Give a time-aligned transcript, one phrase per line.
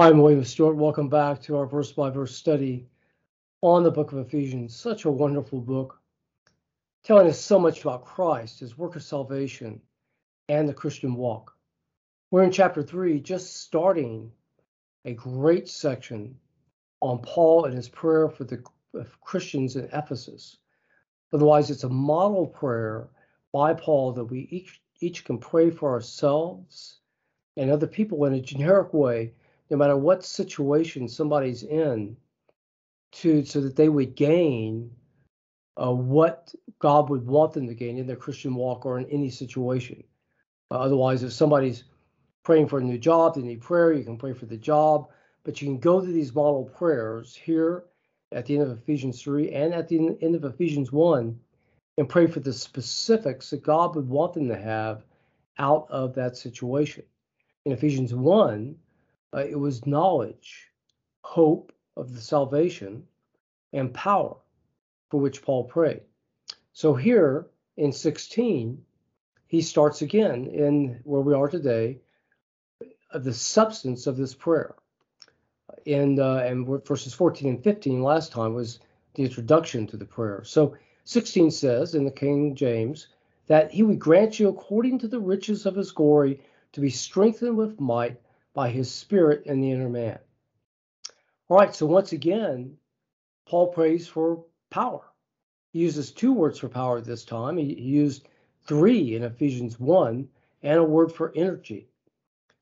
[0.00, 0.76] Hi, I'm William Stewart.
[0.76, 2.88] Welcome back to our verse by verse study
[3.60, 4.74] on the book of Ephesians.
[4.74, 6.00] Such a wonderful book,
[7.04, 9.78] telling us so much about Christ, his work of salvation,
[10.48, 11.54] and the Christian walk.
[12.30, 14.32] We're in chapter three, just starting
[15.04, 16.34] a great section
[17.02, 18.64] on Paul and his prayer for the
[18.98, 20.56] uh, Christians in Ephesus.
[21.30, 23.10] Otherwise, it's a model prayer
[23.52, 27.00] by Paul that we each each can pray for ourselves
[27.58, 29.34] and other people in a generic way
[29.70, 32.16] no matter what situation somebody's in,
[33.12, 34.90] to so that they would gain
[35.80, 39.30] uh, what God would want them to gain in their Christian walk or in any
[39.30, 40.02] situation.
[40.70, 41.84] Uh, otherwise, if somebody's
[42.42, 45.08] praying for a new job, they need prayer, you can pray for the job,
[45.44, 47.84] but you can go to these model prayers here
[48.32, 51.38] at the end of Ephesians 3 and at the end of Ephesians 1
[51.98, 55.04] and pray for the specifics that God would want them to have
[55.58, 57.04] out of that situation.
[57.64, 58.74] In Ephesians 1,
[59.34, 60.68] uh, it was knowledge,
[61.22, 63.04] hope of the salvation,
[63.72, 64.36] and power
[65.10, 66.02] for which Paul prayed.
[66.72, 68.82] So here in 16,
[69.46, 71.98] he starts again in where we are today,
[73.12, 74.74] uh, the substance of this prayer.
[75.86, 78.80] And, uh, and verses 14 and 15 last time was
[79.14, 80.42] the introduction to the prayer.
[80.44, 83.08] So 16 says in the King James
[83.46, 86.40] that he would grant you according to the riches of his glory
[86.72, 88.20] to be strengthened with might
[88.54, 90.18] by his spirit in the inner man.
[91.48, 92.76] All right, so once again,
[93.46, 95.02] Paul prays for power.
[95.72, 97.56] He uses two words for power this time.
[97.56, 98.28] He, he used
[98.66, 100.28] three in Ephesians 1
[100.62, 101.88] and a word for energy.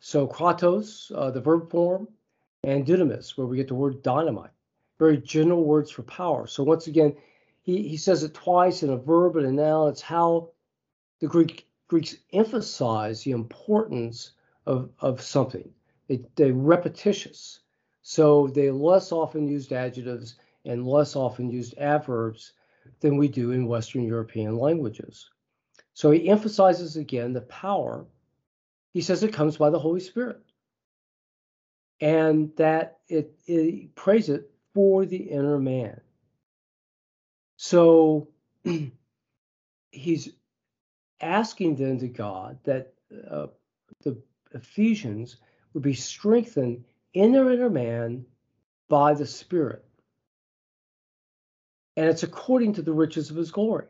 [0.00, 2.08] So kratos, uh, the verb form,
[2.62, 4.50] and dunamis, where we get the word dynamite.
[4.98, 6.46] Very general words for power.
[6.46, 7.16] So once again,
[7.62, 9.88] he, he says it twice in a verb and a noun.
[9.88, 10.50] It's how
[11.20, 14.32] the Greek Greeks emphasize the importance
[14.66, 15.68] of, of something.
[16.08, 17.60] They, they're repetitious.
[18.02, 22.52] So they less often used adjectives and less often used adverbs
[23.00, 25.30] than we do in Western European languages.
[25.94, 28.06] So he emphasizes again the power.
[28.92, 30.40] He says it comes by the Holy Spirit
[32.00, 36.00] and that it, it prays it for the inner man.
[37.56, 38.28] So
[39.90, 40.28] he's
[41.20, 42.92] asking then to God that
[43.30, 43.46] uh,
[44.02, 44.18] the
[44.54, 45.36] Ephesians
[45.72, 48.24] would be strengthened in their inner man
[48.88, 49.84] by the Spirit.
[51.96, 53.86] And it's according to the riches of his glory.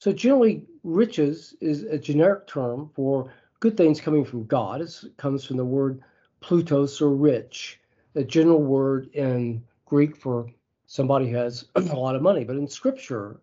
[0.00, 4.80] So, generally, riches is a generic term for good things coming from God.
[4.80, 6.02] It comes from the word
[6.40, 7.80] plutos or rich,
[8.14, 10.46] a general word in Greek for
[10.86, 12.44] somebody who has a lot of money.
[12.44, 13.40] But in Scripture,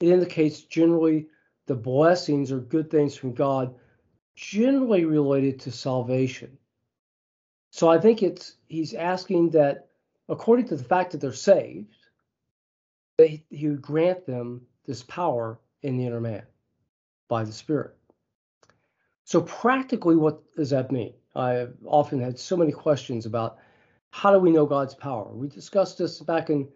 [0.00, 1.28] it indicates generally
[1.66, 3.74] the blessings or good things from God
[4.42, 6.58] generally related to salvation.
[7.70, 9.88] So I think it's he's asking that
[10.28, 11.94] according to the fact that they're saved,
[13.18, 16.42] that he, would grant them this power in the inner man
[17.28, 17.94] by the Spirit.
[19.24, 21.14] So practically, what does that mean?
[21.36, 23.58] I've often had so many questions about
[24.10, 25.32] how do we know God's power.
[25.32, 26.68] We discussed this back in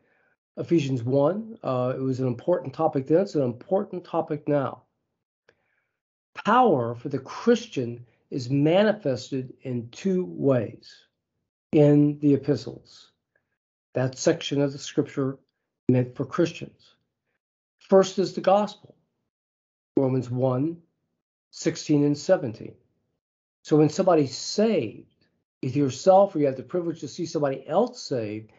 [0.56, 1.58] Ephesians 1.
[1.64, 4.85] Uh, it was an important topic then, it's an important topic now
[6.44, 10.94] power for the Christian is manifested in two ways
[11.72, 13.12] in the epistles.
[13.94, 15.38] That section of the scripture
[15.88, 16.94] meant for Christians.
[17.80, 18.94] First is the gospel,
[19.96, 20.76] Romans 1
[21.52, 22.74] 16 and 17.
[23.62, 25.14] So when somebody's saved,
[25.62, 28.50] either yourself or you have the privilege to see somebody else saved,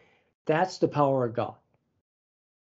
[0.46, 1.54] that's the power of God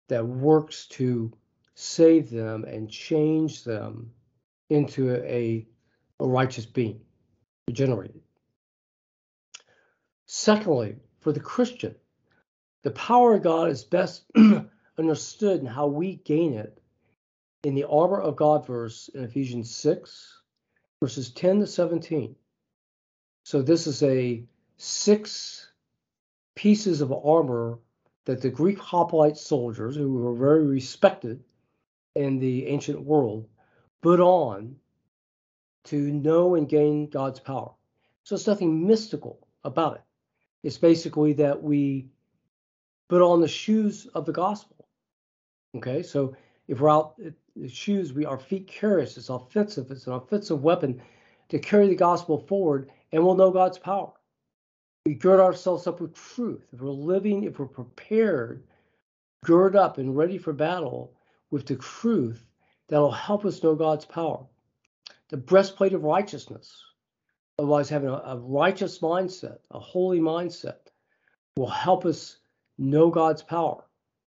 [0.09, 1.31] that works to
[1.73, 4.11] save them and change them
[4.71, 5.67] into a,
[6.19, 7.01] a righteous being,
[7.67, 8.21] regenerated.
[10.25, 11.93] Secondly, for the Christian,
[12.83, 14.23] the power of God is best
[14.97, 16.81] understood in how we gain it
[17.63, 20.41] in the armor of God verse in Ephesians 6,
[21.01, 22.35] verses 10 to 17.
[23.43, 24.43] So this is a
[24.77, 25.69] six
[26.55, 27.77] pieces of armor
[28.25, 31.43] that the Greek hoplite soldiers, who were very respected
[32.15, 33.47] in the ancient world,
[34.01, 34.75] put on
[35.85, 37.71] to know and gain God's power.
[38.23, 40.01] So it's nothing mystical about it.
[40.63, 42.07] It's basically that we
[43.09, 44.87] put on the shoes of the gospel.
[45.75, 46.35] Okay, so
[46.67, 49.17] if we're out uh, the shoes, we our feet carry us.
[49.17, 49.89] It's offensive.
[49.89, 51.01] It's an offensive weapon
[51.49, 54.11] to carry the gospel forward, and we'll know God's power.
[55.05, 56.67] We gird ourselves up with truth.
[56.71, 58.63] If we're living, if we're prepared,
[59.43, 61.13] gird up and ready for battle
[61.49, 62.45] with the truth
[62.91, 64.45] that'll help us know God's power.
[65.29, 66.83] The breastplate of righteousness,
[67.57, 70.89] otherwise having a, a righteous mindset, a holy mindset,
[71.55, 72.37] will help us
[72.77, 73.85] know God's power.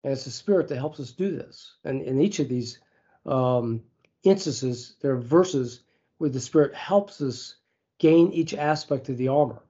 [0.03, 1.75] And it's the Spirit that helps us do this.
[1.85, 2.79] And in each of these
[3.27, 3.83] um,
[4.23, 5.81] instances, there are verses
[6.17, 7.57] where the Spirit helps us
[7.99, 9.63] gain each aspect of the armor.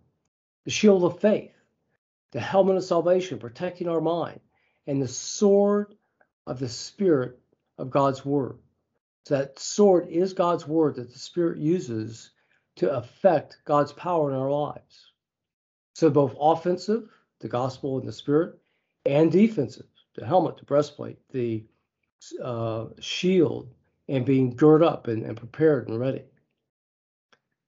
[0.65, 1.55] The shield of faith,
[2.31, 4.39] the helmet of salvation, protecting our mind,
[4.87, 5.97] and the sword
[6.47, 7.41] of the Spirit
[7.79, 8.59] of God's Word.
[9.29, 12.31] That sword is God's Word that the Spirit uses
[12.77, 15.13] to affect God's power in our lives.
[15.95, 17.09] So both offensive,
[17.41, 18.59] the gospel and the Spirit,
[19.05, 21.65] and defensive, the helmet, the breastplate, the
[22.43, 23.69] uh, shield,
[24.09, 26.23] and being girt up and, and prepared and ready.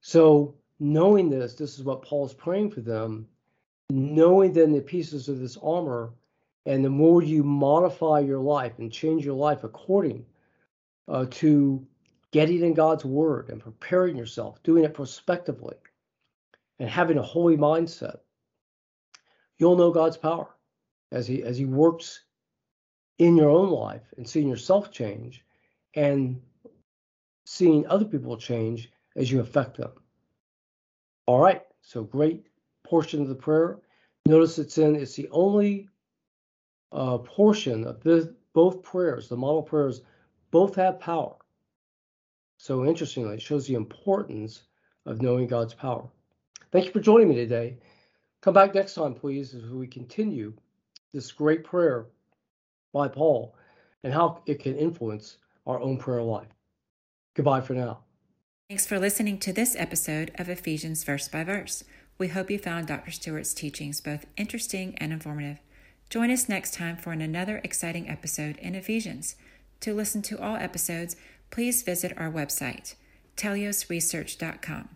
[0.00, 3.26] So, knowing this, this is what Paul's praying for them.
[3.90, 6.12] Knowing then the pieces of this armor,
[6.66, 10.24] and the more you modify your life and change your life according
[11.08, 11.86] uh, to
[12.30, 15.76] getting in God's word and preparing yourself, doing it prospectively,
[16.78, 18.18] and having a holy mindset,
[19.56, 20.48] you'll know God's power
[21.10, 22.22] as He as He works
[23.18, 25.44] in your own life and seeing yourself change
[25.94, 26.40] and
[27.44, 29.90] seeing other people change as you affect them.
[31.26, 32.46] All right, so great
[32.84, 33.78] portion of the prayer.
[34.26, 35.88] Notice it's in, it's the only
[36.92, 40.02] uh, portion of this, both prayers, the model prayers,
[40.50, 41.34] both have power.
[42.58, 44.64] So interestingly, it shows the importance
[45.06, 46.08] of knowing God's power.
[46.72, 47.78] Thank you for joining me today.
[48.40, 50.52] Come back next time, please, as we continue
[51.12, 52.06] this great prayer
[52.92, 53.54] by Paul
[54.04, 56.48] and how it can influence our own prayer life.
[57.34, 58.00] Goodbye for now.
[58.68, 61.84] Thanks for listening to this episode of Ephesians Verse by Verse.
[62.18, 63.10] We hope you found Dr.
[63.10, 65.60] Stewart's teachings both interesting and informative.
[66.10, 69.36] Join us next time for another exciting episode in Ephesians.
[69.80, 71.16] To listen to all episodes,
[71.50, 72.94] please visit our website,
[73.36, 74.88] teleiosresearch.com.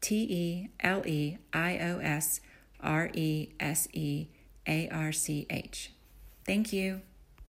[0.00, 2.40] T E L E I O S
[2.80, 4.28] R E S E
[4.66, 5.92] A R C H.
[6.46, 7.02] Thank you.